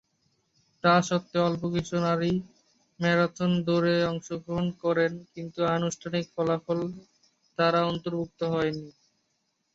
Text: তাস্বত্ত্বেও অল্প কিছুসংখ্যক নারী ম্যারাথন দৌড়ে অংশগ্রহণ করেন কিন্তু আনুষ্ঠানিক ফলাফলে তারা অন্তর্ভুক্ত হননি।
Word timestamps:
তাস্বত্ত্বেও 0.83 1.47
অল্প 1.47 1.63
কিছুসংখ্যক 1.73 2.05
নারী 2.07 2.31
ম্যারাথন 2.99 3.51
দৌড়ে 3.65 3.95
অংশগ্রহণ 4.11 4.67
করেন 4.83 5.11
কিন্তু 5.33 5.59
আনুষ্ঠানিক 5.75 6.25
ফলাফলে 6.35 6.87
তারা 7.57 7.79
অন্তর্ভুক্ত 7.91 8.39
হননি। 8.51 8.89